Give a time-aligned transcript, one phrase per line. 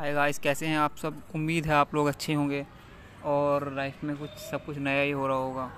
[0.00, 1.14] Hi guys कैसे हैं आप सब?
[1.34, 2.66] उम्मीद है आप लोग अच्छे होंगे
[3.24, 5.70] और लाइफ में कुछ सब कुछ नया ही हो रहा होगा।